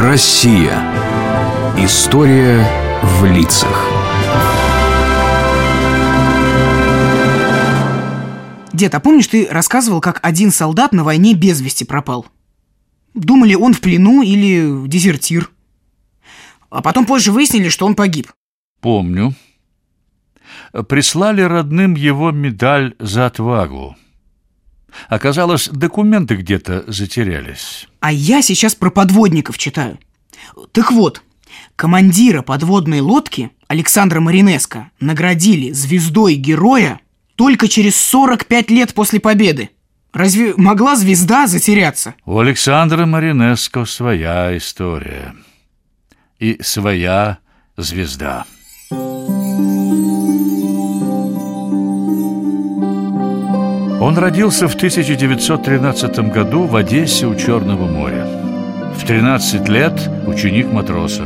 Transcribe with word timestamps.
Россия. 0.00 0.80
История 1.76 2.64
в 3.02 3.24
лицах. 3.24 3.90
Дед, 8.72 8.94
а 8.94 9.00
помнишь, 9.00 9.26
ты 9.26 9.48
рассказывал, 9.50 10.00
как 10.00 10.20
один 10.22 10.52
солдат 10.52 10.92
на 10.92 11.02
войне 11.02 11.34
без 11.34 11.60
вести 11.60 11.84
пропал? 11.84 12.26
Думали, 13.14 13.56
он 13.56 13.74
в 13.74 13.80
плену 13.80 14.22
или 14.22 14.86
дезертир. 14.86 15.50
А 16.70 16.80
потом 16.80 17.04
позже 17.04 17.32
выяснили, 17.32 17.68
что 17.68 17.84
он 17.84 17.96
погиб. 17.96 18.30
Помню. 18.80 19.34
Прислали 20.88 21.42
родным 21.42 21.96
его 21.96 22.30
медаль 22.30 22.94
за 23.00 23.26
отвагу. 23.26 23.96
Оказалось, 25.08 25.68
документы 25.68 26.36
где-то 26.36 26.84
затерялись. 26.86 27.88
А 28.00 28.12
я 28.12 28.42
сейчас 28.42 28.74
про 28.74 28.90
подводников 28.90 29.58
читаю. 29.58 29.98
Так 30.72 30.92
вот, 30.92 31.22
командира 31.76 32.42
подводной 32.42 33.00
лодки 33.00 33.50
Александра 33.68 34.20
Маринеско 34.20 34.90
наградили 35.00 35.72
звездой 35.72 36.34
героя 36.34 37.00
только 37.36 37.68
через 37.68 37.96
45 38.00 38.70
лет 38.70 38.94
после 38.94 39.20
победы. 39.20 39.70
Разве 40.12 40.54
могла 40.56 40.96
звезда 40.96 41.46
затеряться? 41.46 42.14
У 42.24 42.38
Александра 42.38 43.06
Маринеско 43.06 43.84
своя 43.84 44.56
история. 44.56 45.34
И 46.38 46.58
своя 46.62 47.38
звезда. 47.76 48.46
Он 54.00 54.16
родился 54.16 54.68
в 54.68 54.76
1913 54.76 56.32
году 56.32 56.66
в 56.66 56.76
Одессе 56.76 57.26
у 57.26 57.34
Черного 57.34 57.86
моря. 57.86 58.28
В 58.96 59.04
13 59.04 59.68
лет 59.68 60.08
ученик 60.24 60.72
матроса. 60.72 61.24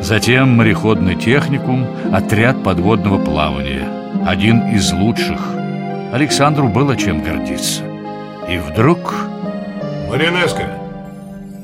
Затем 0.00 0.48
мореходный 0.56 1.16
техникум, 1.16 1.86
отряд 2.12 2.62
подводного 2.62 3.22
плавания. 3.22 3.86
Один 4.24 4.74
из 4.74 4.90
лучших. 4.92 5.38
Александру 6.12 6.68
было 6.68 6.96
чем 6.96 7.22
гордиться. 7.22 7.82
И 8.48 8.56
вдруг... 8.56 9.14
Маринеско, 10.08 10.78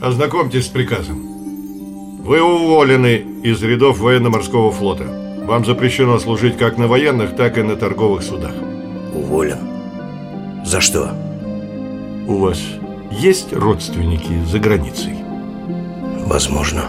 ознакомьтесь 0.02 0.66
с 0.66 0.68
приказом. 0.68 1.22
Вы 2.22 2.42
уволены 2.42 3.24
из 3.42 3.62
рядов 3.62 3.98
военно-морского 3.98 4.70
флота. 4.72 5.04
Вам 5.46 5.64
запрещено 5.64 6.18
служить 6.18 6.58
как 6.58 6.76
на 6.76 6.86
военных, 6.86 7.34
так 7.34 7.56
и 7.56 7.62
на 7.62 7.76
торговых 7.76 8.22
судах. 8.22 8.52
Уволен? 9.14 9.79
За 10.64 10.80
что? 10.80 11.10
У 12.26 12.36
вас 12.36 12.60
есть 13.10 13.52
родственники 13.52 14.44
за 14.46 14.58
границей? 14.58 15.14
Возможно. 16.26 16.84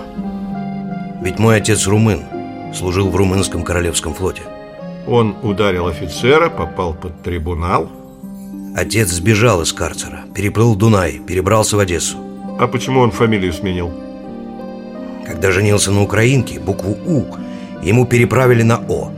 Ведь 1.22 1.40
мой 1.40 1.58
отец 1.58 1.88
румын, 1.88 2.22
служил 2.76 3.10
в 3.10 3.16
румынском 3.16 3.64
королевском 3.64 4.14
флоте. 4.14 4.44
Он 5.08 5.36
ударил 5.42 5.88
офицера, 5.88 6.50
попал 6.50 6.94
под 6.94 7.22
трибунал. 7.24 7.90
Отец 8.76 9.10
сбежал 9.10 9.62
из 9.62 9.74
карцера, 9.74 10.22
переплыл 10.36 10.76
Дунай, 10.76 11.20
перебрался 11.20 11.76
в 11.76 11.80
Одессу. 11.80 12.18
А 12.60 12.68
почему 12.68 13.00
он 13.00 13.12
фамилию 13.12 13.52
сменил? 13.52 13.92
Когда 15.26 15.52
женился 15.52 15.92
на 15.92 16.04
украинке, 16.04 16.60
букву 16.60 16.98
«У» 17.06 17.26
ему 17.84 18.06
переправили 18.06 18.64
на 18.64 18.78
«О». 18.88 19.12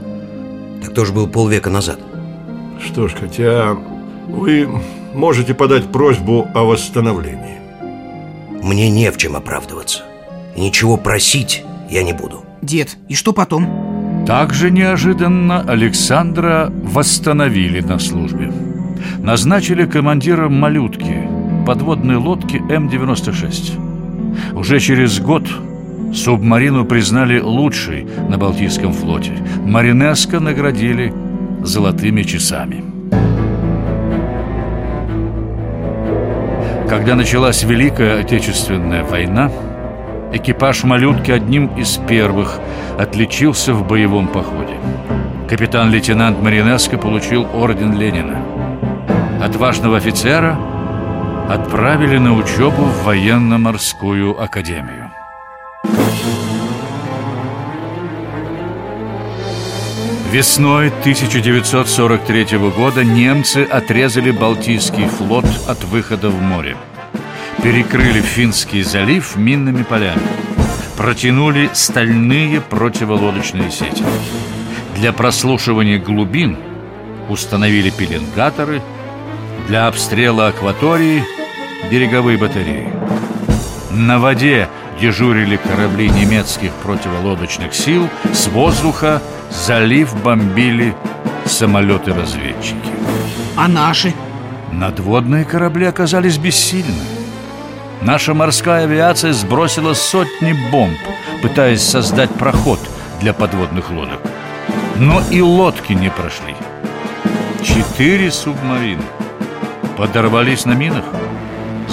Так 0.82 0.94
тоже 0.94 1.12
был 1.12 1.28
полвека 1.28 1.70
назад. 1.70 1.98
Что 2.80 3.08
ж, 3.08 3.14
хотя 3.18 3.76
вы 4.26 4.68
можете 5.14 5.54
подать 5.54 5.90
просьбу 5.90 6.46
о 6.54 6.64
восстановлении. 6.64 7.58
Мне 8.62 8.90
не 8.90 9.10
в 9.10 9.16
чем 9.16 9.36
оправдываться. 9.36 10.04
И 10.56 10.60
ничего 10.60 10.96
просить 10.96 11.64
я 11.90 12.02
не 12.02 12.12
буду. 12.12 12.44
Дед, 12.62 12.96
и 13.08 13.14
что 13.14 13.32
потом? 13.32 14.24
Также 14.26 14.70
неожиданно 14.70 15.60
Александра 15.60 16.72
восстановили 16.82 17.80
на 17.80 17.98
службе. 17.98 18.50
Назначили 19.18 19.84
командиром 19.84 20.54
малютки, 20.54 21.28
подводной 21.66 22.16
лодки 22.16 22.56
М-96. 22.56 24.54
Уже 24.54 24.80
через 24.80 25.20
год 25.20 25.46
субмарину 26.14 26.86
признали 26.86 27.40
лучшей 27.40 28.06
на 28.28 28.38
Балтийском 28.38 28.94
флоте. 28.94 29.32
Маринеско 29.66 30.40
наградили 30.40 31.12
золотыми 31.62 32.22
часами. 32.22 32.93
Когда 36.94 37.16
началась 37.16 37.64
Великая 37.64 38.20
Отечественная 38.20 39.02
война, 39.02 39.50
экипаж 40.32 40.84
«Малютки» 40.84 41.32
одним 41.32 41.66
из 41.76 41.96
первых 41.96 42.60
отличился 42.96 43.74
в 43.74 43.84
боевом 43.84 44.28
походе. 44.28 44.76
Капитан-лейтенант 45.50 46.40
Маринеско 46.40 46.96
получил 46.96 47.48
орден 47.52 47.98
Ленина. 47.98 48.38
Отважного 49.42 49.96
офицера 49.96 50.56
отправили 51.50 52.18
на 52.18 52.32
учебу 52.32 52.84
в 52.84 53.02
военно-морскую 53.02 54.40
академию. 54.40 55.03
Весной 60.34 60.88
1943 60.88 62.58
года 62.76 63.04
немцы 63.04 63.62
отрезали 63.62 64.32
Балтийский 64.32 65.06
флот 65.06 65.44
от 65.68 65.84
выхода 65.84 66.28
в 66.28 66.42
море. 66.42 66.76
Перекрыли 67.62 68.20
Финский 68.20 68.82
залив 68.82 69.36
минными 69.36 69.84
полями. 69.84 70.26
Протянули 70.96 71.70
стальные 71.72 72.60
противолодочные 72.60 73.70
сети. 73.70 74.02
Для 74.96 75.12
прослушивания 75.12 76.00
глубин 76.00 76.58
установили 77.28 77.90
пеленгаторы, 77.90 78.82
для 79.68 79.86
обстрела 79.86 80.48
акватории– 80.48 81.22
береговые 81.92 82.38
батареи. 82.38 82.92
На 83.92 84.18
воде 84.18 84.68
дежурили 85.04 85.56
корабли 85.56 86.08
немецких 86.08 86.72
противолодочных 86.82 87.74
сил, 87.74 88.08
с 88.32 88.46
воздуха 88.46 89.20
залив 89.50 90.16
бомбили 90.22 90.94
самолеты-разведчики. 91.44 92.88
А 93.54 93.68
наши? 93.68 94.14
Надводные 94.72 95.44
корабли 95.44 95.84
оказались 95.84 96.38
бессильны. 96.38 97.04
Наша 98.00 98.32
морская 98.32 98.84
авиация 98.84 99.34
сбросила 99.34 99.92
сотни 99.92 100.56
бомб, 100.72 100.98
пытаясь 101.42 101.82
создать 101.82 102.30
проход 102.30 102.80
для 103.20 103.34
подводных 103.34 103.90
лодок. 103.90 104.20
Но 104.96 105.20
и 105.30 105.42
лодки 105.42 105.92
не 105.92 106.10
прошли. 106.10 106.56
Четыре 107.62 108.30
субмарины 108.30 109.04
подорвались 109.98 110.64
на 110.64 110.72
минах, 110.72 111.04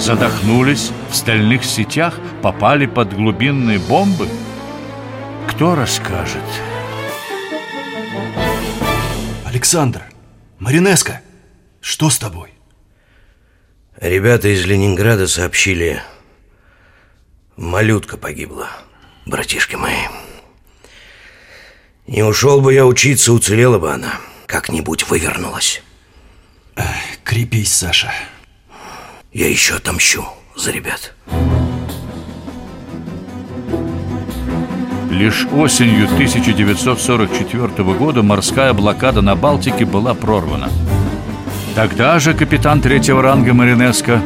задохнулись 0.02 0.90
в 1.10 1.14
стальных 1.14 1.64
сетях, 1.64 2.18
попали 2.42 2.86
под 2.86 3.14
глубинные 3.14 3.78
бомбы. 3.78 4.28
Кто 5.48 5.76
расскажет? 5.76 6.42
Александр, 9.44 10.02
Маринеско, 10.58 11.20
что 11.80 12.10
с 12.10 12.18
тобой? 12.18 12.50
Ребята 14.00 14.48
из 14.48 14.66
Ленинграда 14.66 15.28
сообщили, 15.28 16.02
малютка 17.56 18.16
погибла, 18.16 18.70
братишки 19.24 19.76
мои. 19.76 20.08
Не 22.08 22.24
ушел 22.24 22.60
бы 22.60 22.74
я 22.74 22.84
учиться, 22.86 23.32
уцелела 23.32 23.78
бы 23.78 23.92
она. 23.92 24.14
Как-нибудь 24.46 25.08
вывернулась. 25.08 25.80
Крепись, 27.22 27.72
Саша. 27.72 28.12
Я 29.32 29.48
еще 29.48 29.76
отомщу 29.76 30.26
за 30.54 30.72
ребят. 30.72 31.14
Лишь 35.10 35.46
осенью 35.46 36.04
1944 36.04 37.82
года 37.94 38.22
морская 38.22 38.74
блокада 38.74 39.22
на 39.22 39.34
Балтике 39.34 39.86
была 39.86 40.12
прорвана. 40.12 40.68
Тогда 41.74 42.18
же 42.18 42.34
капитан 42.34 42.82
третьего 42.82 43.22
ранга 43.22 43.54
Маринеско 43.54 44.20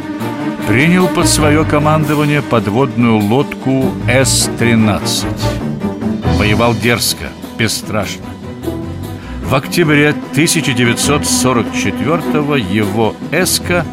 принял 0.67 1.06
под 1.06 1.29
свое 1.29 1.64
командование 1.64 2.43
подводную 2.43 3.19
лодку 3.19 3.93
С-13. 4.09 6.37
Воевал 6.37 6.75
дерзко, 6.75 7.29
бесстрашно. 7.56 8.25
В 9.44 9.55
октябре 9.55 10.17
1944 10.32 12.61
его 12.61 13.14
«Эска» 13.31 13.87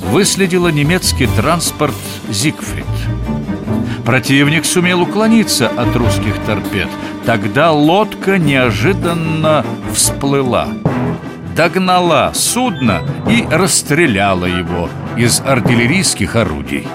выследила 0.00 0.68
немецкий 0.68 1.26
транспорт 1.26 1.94
«Зигфрид». 2.28 2.86
Противник 4.04 4.64
сумел 4.64 5.02
уклониться 5.02 5.68
от 5.68 5.94
русских 5.94 6.36
торпед. 6.46 6.88
Тогда 7.26 7.72
лодка 7.72 8.38
неожиданно 8.38 9.64
всплыла. 9.92 10.68
Догнала 11.54 12.32
судно 12.34 13.02
и 13.28 13.46
расстреляла 13.50 14.46
его 14.46 14.88
из 15.16 15.40
артиллерийских 15.40 16.36
орудий. 16.36 16.86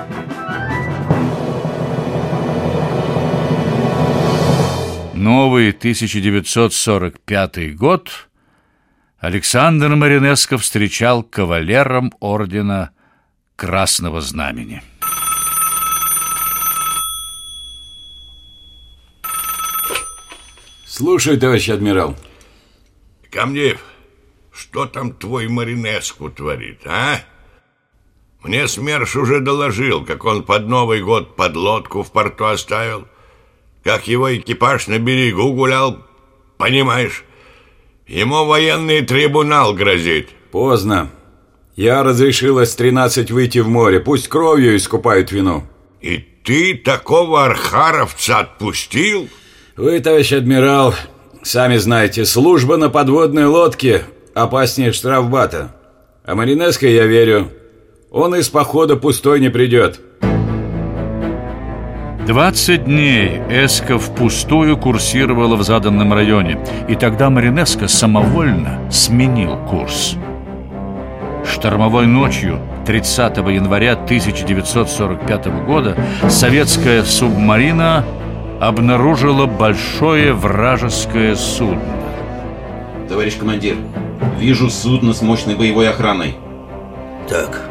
новый 5.24 5.70
1945 5.70 7.76
год 7.78 8.28
Александр 9.24 9.96
Маринеско 9.96 10.58
встречал 10.58 11.24
кавалером 11.24 12.12
ордена 12.20 12.92
Красного 13.56 14.20
Знамени. 14.20 14.84
Слушай, 20.86 21.38
товарищ 21.38 21.70
адмирал. 21.70 22.18
Камнеев, 23.32 23.80
что 24.52 24.88
там 24.88 25.14
твой 25.14 25.48
Маринеску 25.48 26.30
творит, 26.30 26.86
а? 26.86 27.22
Мне 28.42 28.68
СМЕРШ 28.68 29.16
уже 29.16 29.40
доложил, 29.40 30.04
как 30.04 30.26
он 30.26 30.44
под 30.44 30.68
Новый 30.68 31.02
год 31.02 31.38
подлодку 31.38 32.04
в 32.04 32.12
порту 32.12 32.48
оставил, 32.48 33.08
как 33.86 34.06
его 34.06 34.36
экипаж 34.36 34.88
на 34.88 35.00
берегу 35.00 35.54
гулял, 35.54 36.06
понимаешь? 36.58 37.24
Ему 38.14 38.46
военный 38.46 39.02
трибунал 39.02 39.74
грозит. 39.74 40.30
Поздно. 40.52 41.10
Я 41.76 42.04
разрешил 42.04 42.60
С-13 42.60 43.34
выйти 43.34 43.58
в 43.58 43.68
море. 43.68 44.00
Пусть 44.00 44.28
кровью 44.28 44.76
искупают 44.76 45.32
вину. 45.32 45.64
И 46.00 46.20
ты 46.44 46.76
такого 46.76 47.46
архаровца 47.46 48.42
отпустил? 48.42 49.30
Вы, 49.76 50.00
товарищ 50.00 50.32
адмирал, 50.32 50.94
сами 51.42 51.78
знаете, 51.78 52.26
служба 52.26 52.78
на 52.78 52.90
подводной 52.90 53.46
лодке 53.46 54.04
опаснее 54.36 54.94
штрафбата. 54.94 55.76
А 56.24 56.36
Маринеско 56.36 56.88
я 56.88 57.08
верю. 57.08 57.52
Он 58.12 58.36
из 58.36 58.48
похода 58.48 58.96
пустой 58.96 59.40
не 59.40 59.50
придет. 59.50 60.00
20 62.26 62.86
дней 62.86 63.42
Эска 63.50 64.00
впустую 64.00 64.78
курсировала 64.78 65.58
в 65.58 65.64
заданном 65.64 66.14
районе, 66.14 66.58
и 66.88 66.96
тогда 66.96 67.30
Маринеско 67.30 67.90
самовольно 67.90 68.80
сменил 68.90 69.58
курс. 69.68 70.16
Штормовой 71.46 72.08
ночью 72.08 72.60
30 72.86 73.38
января 73.38 73.94
1945 73.94 75.66
года 75.66 75.98
советская 76.30 77.04
субмарина 77.04 78.06
обнаружила 78.62 79.46
большое 79.46 80.32
вражеское 80.32 81.36
судно. 81.36 81.82
Товарищ 83.10 83.36
командир, 83.36 83.76
вижу 84.40 84.70
судно 84.70 85.14
с 85.14 85.22
мощной 85.22 85.56
боевой 85.56 85.90
охраной. 85.90 86.36
Так, 87.28 87.70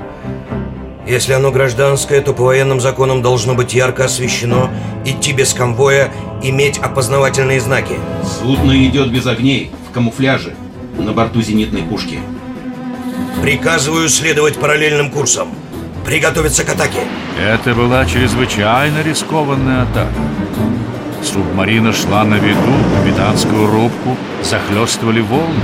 если 1.07 1.33
оно 1.33 1.51
гражданское, 1.51 2.21
то 2.21 2.33
по 2.33 2.45
военным 2.45 2.81
законам 2.81 3.23
должно 3.23 3.55
быть 3.55 3.75
ярко 3.75 4.05
освещено, 4.05 4.71
идти 5.05 5.33
без 5.33 5.53
конвоя, 5.53 6.13
иметь 6.43 6.79
опознавательные 6.79 7.61
знаки. 7.61 7.99
Судно 8.41 8.73
идет 8.87 9.11
без 9.11 9.27
огней, 9.27 9.71
в 9.89 9.93
камуфляже, 9.93 10.55
на 10.99 11.13
борту 11.13 11.43
зенитной 11.43 11.83
пушки. 11.83 12.21
Приказываю 13.43 14.09
следовать 14.09 14.59
параллельным 14.59 15.11
курсам. 15.11 15.49
Приготовиться 16.07 16.65
к 16.65 16.69
атаке. 16.69 17.01
Это 17.41 17.75
была 17.75 18.05
чрезвычайно 18.07 19.03
рискованная 19.03 19.83
атака. 19.83 20.21
Субмарина 21.23 21.93
шла 21.93 22.25
на 22.25 22.35
виду, 22.35 22.73
капитанскую 22.97 23.67
рубку 23.71 24.17
захлестывали 24.43 25.21
волны. 25.21 25.61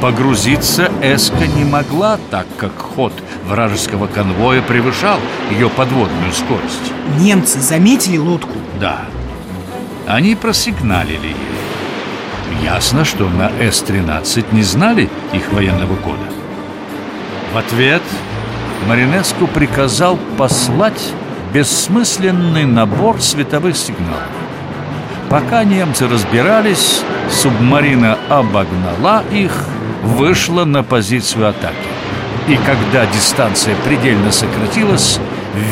Погрузиться 0.00 0.92
Эска 1.02 1.48
не 1.48 1.64
могла, 1.64 2.18
так 2.30 2.46
как 2.56 2.78
ход 2.78 3.12
вражеского 3.44 4.06
конвоя 4.06 4.62
превышал 4.62 5.18
ее 5.50 5.68
подводную 5.68 6.32
скорость. 6.32 6.92
Немцы 7.18 7.58
заметили 7.60 8.16
лодку? 8.16 8.52
Да. 8.80 9.06
Они 10.06 10.36
просигналили 10.36 11.26
ей. 11.26 12.62
Ясно, 12.62 13.04
что 13.04 13.28
на 13.28 13.50
С-13 13.60 14.46
не 14.52 14.62
знали 14.62 15.10
их 15.32 15.52
военного 15.52 15.96
кода. 15.96 16.22
В 17.52 17.58
ответ 17.58 18.02
Маринеску 18.86 19.48
приказал 19.48 20.16
послать 20.36 21.12
бессмысленный 21.52 22.66
набор 22.66 23.20
световых 23.20 23.76
сигналов. 23.76 24.22
Пока 25.28 25.64
немцы 25.64 26.06
разбирались, 26.06 27.02
субмарина 27.30 28.16
обогнала 28.28 29.24
их 29.32 29.52
вышла 30.02 30.64
на 30.64 30.82
позицию 30.82 31.48
атаки. 31.48 31.76
И 32.48 32.56
когда 32.56 33.06
дистанция 33.06 33.74
предельно 33.84 34.32
сократилась, 34.32 35.20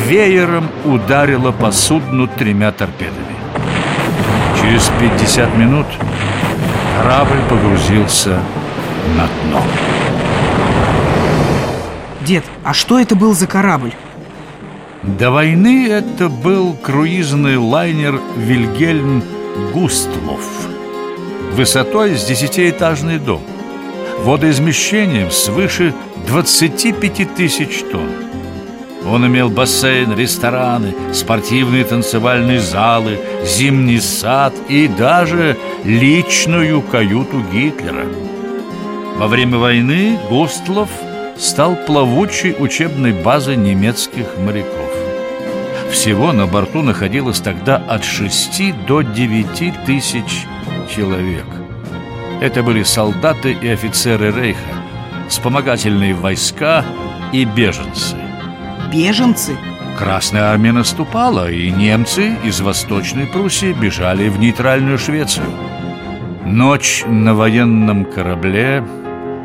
веером 0.05 0.69
ударила 0.85 1.51
по 1.51 1.71
судну 1.71 2.27
тремя 2.27 2.71
торпедами. 2.71 3.35
Через 4.61 4.91
50 4.99 5.55
минут 5.57 5.87
корабль 6.97 7.41
погрузился 7.49 8.39
на 9.15 9.27
дно. 9.27 9.63
Дед, 12.21 12.43
а 12.63 12.73
что 12.73 12.99
это 12.99 13.15
был 13.15 13.33
за 13.33 13.47
корабль? 13.47 13.93
До 15.03 15.31
войны 15.31 15.87
это 15.87 16.27
был 16.27 16.73
круизный 16.73 17.57
лайнер 17.57 18.19
«Вильгельм 18.35 19.23
Густлов» 19.73 20.41
высотой 21.53 22.15
с 22.17 22.25
десятиэтажный 22.25 23.17
дом– 23.17 23.41
водоизмещением 24.19 25.31
свыше 25.31 25.93
25 26.27 27.35
тысяч 27.35 27.83
тонн. 27.91 28.09
Он 29.09 29.25
имел 29.25 29.49
бассейн, 29.49 30.13
рестораны, 30.17 30.93
спортивные 31.13 31.85
танцевальные 31.85 32.59
залы, 32.59 33.19
зимний 33.45 34.01
сад 34.01 34.53
и 34.67 34.87
даже 34.87 35.57
личную 35.85 36.81
каюту 36.81 37.41
Гитлера. 37.53 38.05
Во 39.17 39.27
время 39.27 39.57
войны 39.57 40.19
Густлов 40.29 40.89
стал 41.37 41.75
плавучей 41.75 42.55
учебной 42.59 43.13
базой 43.13 43.55
немецких 43.55 44.25
моряков. 44.37 44.91
Всего 45.91 46.33
на 46.33 46.45
борту 46.45 46.81
находилось 46.81 47.39
тогда 47.39 47.77
от 47.77 48.03
6 48.03 48.85
до 48.85 49.01
9 49.01 49.85
тысяч 49.85 50.45
человек. 50.93 51.56
Это 52.41 52.61
были 52.63 52.83
солдаты 52.83 53.53
и 53.53 53.67
офицеры 53.67 54.31
Рейха, 54.31 54.75
вспомогательные 55.27 56.13
войска 56.13 56.85
и 57.33 57.45
беженцы. 57.45 58.15
Беженцы? 58.91 59.57
Красная 59.97 60.43
армия 60.43 60.71
наступала, 60.71 61.49
и 61.49 61.71
немцы 61.71 62.35
из 62.43 62.61
Восточной 62.61 63.25
Пруссии 63.25 63.73
бежали 63.73 64.29
в 64.29 64.39
нейтральную 64.39 64.99
Швецию. 64.99 65.47
Ночь 66.45 67.03
на 67.07 67.33
военном 67.33 68.05
корабле 68.05 68.85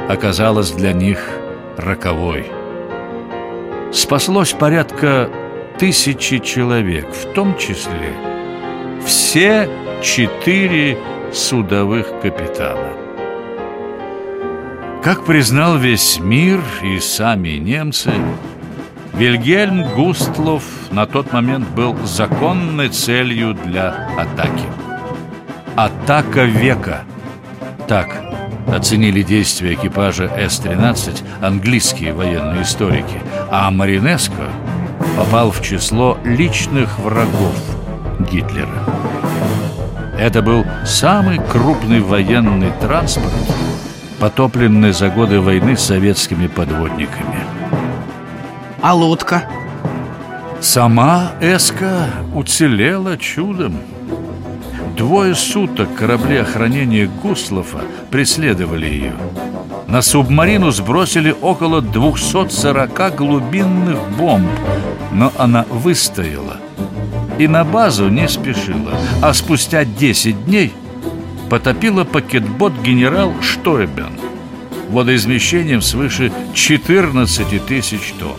оказалась 0.09 0.73
для 0.73 0.93
них 0.93 1.19
роковой. 1.79 2.47
Спаслось 3.93 4.53
порядка 4.53 5.31
тысячи 5.79 6.39
человек, 6.39 7.09
в 7.11 7.33
том 7.33 7.57
числе 7.57 8.13
все 9.05 9.69
четыре 10.03 10.99
судовых 11.33 12.21
капитана. 12.21 12.93
Как 15.03 15.25
признал 15.25 15.79
весь 15.79 16.21
мир 16.21 16.61
и 16.83 17.01
сами 17.01 17.57
немцы, 17.57 18.13
Вильгельм 19.15 19.85
Густлов 19.95 20.63
на 20.91 21.07
тот 21.07 21.33
момент 21.33 21.69
был 21.71 21.97
законной 22.05 22.89
целью 22.89 23.55
для 23.55 24.09
атаки. 24.17 24.67
Атака 25.77 26.45
века. 26.45 27.03
Так 27.89 28.09
оценили 28.69 29.23
действия 29.23 29.75
экипажа 29.75 30.29
С-13 30.29 31.23
английские 31.41 32.13
военные 32.13 32.63
историки, 32.63 33.21
а 33.51 33.71
Маринеско 33.71 34.49
попал 35.17 35.51
в 35.51 35.63
число 35.63 36.19
личных 36.25 36.99
врагов 36.99 37.57
Гитлера. 38.31 38.92
Это 40.23 40.41
был 40.41 40.65
самый 40.85 41.41
крупный 41.51 41.99
военный 41.99 42.71
транспорт, 42.81 43.33
потопленный 44.21 44.93
за 44.93 45.09
годы 45.09 45.41
войны 45.41 45.77
советскими 45.77 46.47
подводниками. 46.47 47.41
А 48.81 48.95
лодка? 48.95 49.51
Сама 50.61 51.33
Эска 51.41 52.07
уцелела 52.37 53.19
чудом. 53.19 53.79
Двое 54.97 55.35
суток 55.35 55.93
корабли 55.97 56.37
охранения 56.37 57.11
Гуслова 57.21 57.83
преследовали 58.13 58.87
ее. 58.87 59.15
На 59.89 60.03
субмарину 60.03 60.71
сбросили 60.71 61.35
около 61.43 61.83
240 61.83 63.17
глубинных 63.17 63.99
бомб, 64.17 64.49
но 65.11 65.33
она 65.37 65.65
выстояла 65.69 66.59
и 67.43 67.49
на 67.49 67.65
базу 67.65 68.09
не 68.09 68.29
спешила, 68.29 68.93
а 69.21 69.35
спустя 69.35 69.85
10 69.85 70.45
дней 70.45 70.73
потопила 71.51 72.05
пакетбот 72.05 72.73
генерал 72.83 73.35
Штойбен 73.43 74.13
водоизмещением 74.89 75.83
свыше 75.83 76.31
14 76.55 77.67
тысяч 77.67 78.15
тонн. 78.19 78.37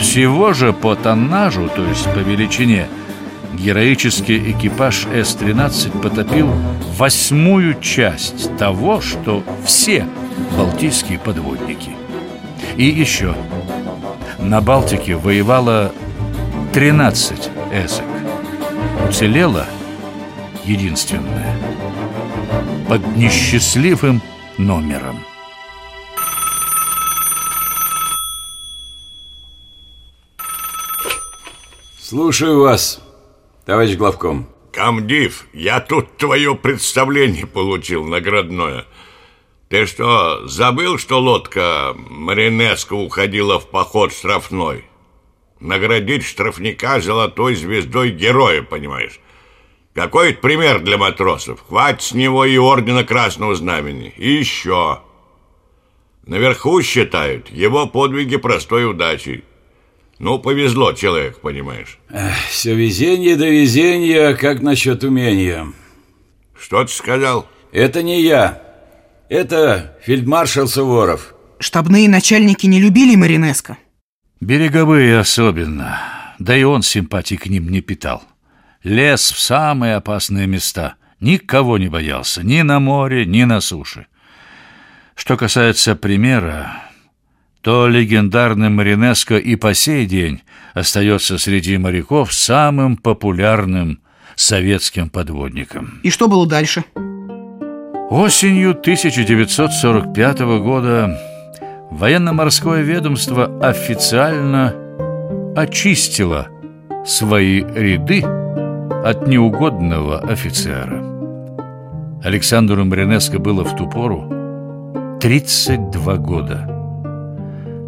Всего 0.00 0.52
же 0.52 0.72
по 0.72 0.94
тоннажу, 0.96 1.68
то 1.68 1.86
есть 1.86 2.04
по 2.12 2.18
величине, 2.18 2.88
героический 3.54 4.50
экипаж 4.50 5.06
С-13 5.12 6.00
потопил 6.00 6.50
восьмую 6.96 7.78
часть 7.80 8.56
того, 8.56 9.00
что 9.00 9.44
все 9.64 10.06
балтийские 10.56 11.18
подводники. 11.18 11.90
И 12.76 12.86
еще, 12.86 13.34
на 14.38 14.60
Балтике 14.60 15.16
воевало 15.16 15.92
13 16.72 17.55
эсок. 17.72 18.04
Уцелела 19.08 19.66
единственная 20.64 21.56
под 22.88 23.06
несчастливым 23.16 24.20
номером. 24.58 25.20
Слушаю 31.98 32.60
вас, 32.60 33.00
товарищ 33.64 33.96
главком. 33.96 34.48
Камдив, 34.72 35.46
я 35.52 35.80
тут 35.80 36.16
твое 36.18 36.54
представление 36.54 37.46
получил 37.46 38.04
наградное. 38.04 38.84
Ты 39.68 39.86
что, 39.86 40.46
забыл, 40.46 40.98
что 40.98 41.18
лодка 41.20 41.94
Маринеско 41.96 42.94
уходила 42.94 43.58
в 43.58 43.68
поход 43.68 44.12
штрафной? 44.12 44.84
Наградить 45.60 46.24
штрафника 46.24 47.00
золотой 47.00 47.54
звездой 47.54 48.10
героя, 48.10 48.62
понимаешь? 48.62 49.20
Какой 49.94 50.30
это 50.30 50.40
пример 50.40 50.80
для 50.80 50.98
матросов? 50.98 51.64
Хватит 51.66 52.02
с 52.02 52.12
него 52.12 52.44
и 52.44 52.58
ордена 52.58 53.04
Красного 53.04 53.54
Знамени. 53.54 54.12
И 54.18 54.30
еще. 54.30 55.00
Наверху 56.26 56.82
считают 56.82 57.50
его 57.50 57.86
подвиги 57.86 58.36
простой 58.36 58.90
удачей. 58.90 59.44
Ну, 60.18 60.38
повезло 60.38 60.92
человек, 60.92 61.40
понимаешь. 61.40 61.98
Эх, 62.10 62.34
все 62.50 62.74
везение 62.74 63.36
да 63.36 63.46
везение, 63.48 64.34
как 64.34 64.60
насчет 64.60 65.04
умения. 65.04 65.66
Что 66.58 66.84
ты 66.84 66.92
сказал? 66.92 67.46
Это 67.72 68.02
не 68.02 68.22
я. 68.22 68.62
Это 69.28 69.96
фельдмаршал 70.04 70.68
Суворов. 70.68 71.34
Штабные 71.58 72.08
начальники 72.08 72.66
не 72.66 72.80
любили 72.80 73.16
Маринеско? 73.16 73.78
Береговые 74.40 75.18
особенно. 75.18 75.98
Да 76.38 76.56
и 76.56 76.62
он 76.62 76.82
симпатий 76.82 77.36
к 77.36 77.46
ним 77.46 77.68
не 77.70 77.80
питал. 77.80 78.22
Лез 78.82 79.32
в 79.32 79.40
самые 79.40 79.96
опасные 79.96 80.46
места. 80.46 80.94
Никого 81.20 81.78
не 81.78 81.88
боялся, 81.88 82.42
ни 82.42 82.60
на 82.60 82.78
море, 82.78 83.24
ни 83.24 83.44
на 83.44 83.60
суше. 83.60 84.06
Что 85.14 85.38
касается 85.38 85.96
примера, 85.96 86.82
то 87.62 87.88
легендарный 87.88 88.68
Маринеско 88.68 89.38
и 89.38 89.56
по 89.56 89.72
сей 89.72 90.04
день 90.04 90.42
остается 90.74 91.38
среди 91.38 91.78
моряков 91.78 92.34
самым 92.34 92.98
популярным 92.98 94.00
советским 94.34 95.08
подводником. 95.08 95.98
И 96.02 96.10
что 96.10 96.28
было 96.28 96.46
дальше? 96.46 96.84
Осенью 98.10 98.70
1945 98.72 100.38
года 100.60 101.35
военно-морское 101.90 102.82
ведомство 102.82 103.50
официально 103.60 104.74
очистило 105.56 106.48
свои 107.04 107.60
ряды 107.62 108.22
от 109.04 109.26
неугодного 109.26 110.18
офицера. 110.18 111.02
Александру 112.22 112.84
Маринеско 112.84 113.38
было 113.38 113.64
в 113.64 113.76
ту 113.76 113.88
пору 113.88 115.18
32 115.20 116.16
года. 116.16 116.72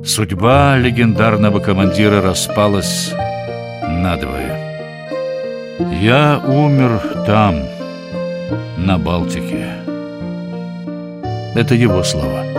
Судьба 0.05 0.77
легендарного 0.79 1.59
командира 1.59 2.23
распалась 2.23 3.13
надвое. 3.83 4.57
Я 6.01 6.41
умер 6.47 7.25
там, 7.27 7.57
на 8.77 8.99
Балтике. 8.99 9.67
Это 11.55 11.75
его 11.75 12.03
слова. 12.03 12.58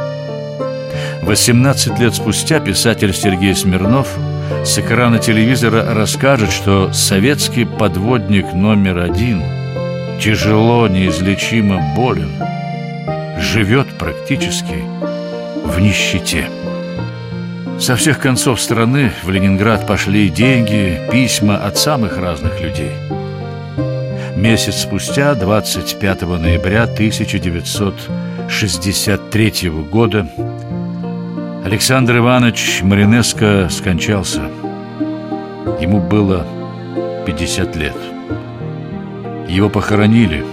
18 1.29 1.98
лет 2.00 2.15
спустя 2.15 2.59
писатель 2.59 3.13
Сергей 3.13 3.55
Смирнов 3.55 4.17
с 4.65 4.79
экрана 4.79 5.19
телевизора 5.19 5.93
расскажет, 5.93 6.51
что 6.51 6.91
советский 6.91 7.65
подводник 7.65 8.51
номер 8.53 8.98
один 8.98 9.43
тяжело, 10.19 10.88
неизлечимо 10.88 11.93
болен, 11.95 12.31
живет 13.38 13.86
практически 14.00 14.83
в 15.63 15.79
нищете. 15.79 16.50
Со 17.79 17.95
всех 17.95 18.17
концов 18.17 18.59
страны 18.59 19.12
в 19.21 19.29
Ленинград 19.29 19.86
пошли 19.86 20.29
деньги, 20.29 21.00
письма 21.12 21.57
от 21.57 21.77
самых 21.77 22.17
разных 22.17 22.59
людей. 22.59 22.93
Месяц 24.36 24.81
спустя, 24.81 25.36
25 25.36 26.21
ноября 26.24 26.86
1963 26.86 29.69
года, 29.91 30.27
Александр 31.70 32.18
Иванович 32.18 32.82
Маринеско 32.82 33.68
скончался. 33.70 34.42
Ему 35.80 36.00
было 36.00 36.44
50 37.28 37.76
лет. 37.76 37.96
Его 39.48 39.70
похоронили, 39.70 40.44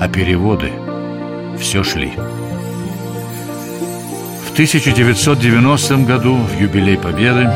а 0.00 0.08
переводы 0.08 0.70
все 1.58 1.82
шли. 1.82 2.12
В 4.46 4.52
1990 4.52 5.96
году, 6.06 6.36
в 6.36 6.60
юбилей 6.60 6.96
Победы, 6.96 7.50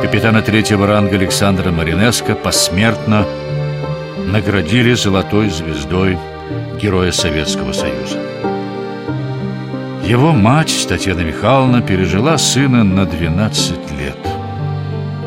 капитана 0.00 0.42
третьего 0.42 0.86
ранга 0.86 1.16
Александра 1.16 1.72
Маринеско 1.72 2.36
посмертно 2.36 3.26
наградили 4.24 4.94
золотой 4.94 5.50
звездой 5.50 6.16
Героя 6.80 7.10
Советского 7.10 7.72
Союза. 7.72 8.35
Его 10.06 10.30
мать, 10.30 10.86
Татьяна 10.88 11.22
Михайловна, 11.22 11.82
пережила 11.82 12.38
сына 12.38 12.84
на 12.84 13.06
12 13.06 13.70
лет. 13.98 14.16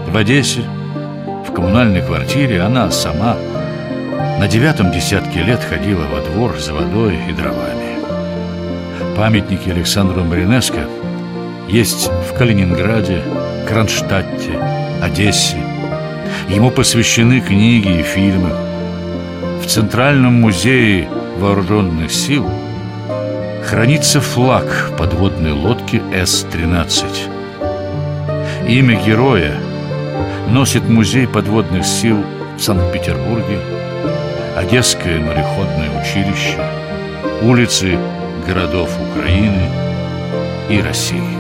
В 0.08 0.16
Одессе, 0.16 0.62
в 1.46 1.52
коммунальной 1.52 2.02
квартире, 2.02 2.62
она 2.62 2.90
сама 2.90 3.36
на 4.40 4.48
девятом 4.48 4.94
десятке 4.94 5.42
лет 5.42 5.62
ходила 5.62 6.06
во 6.06 6.22
двор 6.22 6.58
за 6.58 6.74
водой 6.74 7.20
и 7.28 7.34
дровами. 7.34 7.98
Памятники 9.18 9.68
Александру 9.68 10.24
Маринеско 10.24 10.88
есть 11.68 12.10
в 12.10 12.38
Калининграде, 12.38 13.22
Кронштадте, 13.68 14.62
Одессе. 15.02 15.58
Ему 16.48 16.72
посвящены 16.72 17.42
книги 17.42 18.00
и 18.00 18.02
фильмы. 18.02 18.52
В 19.62 19.68
Центральном 19.68 20.36
музее 20.36 21.10
вооруженных 21.38 22.14
сил 22.14 22.50
хранится 23.70 24.20
флаг 24.20 24.66
подводной 24.98 25.52
лодки 25.52 26.02
С-13. 26.12 28.68
Имя 28.68 29.00
героя 29.06 29.56
носит 30.50 30.90
Музей 30.90 31.28
подводных 31.28 31.86
сил 31.86 32.18
в 32.58 32.60
Санкт-Петербурге, 32.60 33.60
Одесское 34.56 35.20
мореходное 35.20 36.02
училище, 36.02 36.58
улицы 37.44 38.00
городов 38.48 38.90
Украины 39.12 39.70
и 40.68 40.82
России. 40.82 41.39